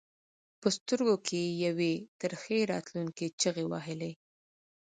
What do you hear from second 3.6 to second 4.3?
وهلې.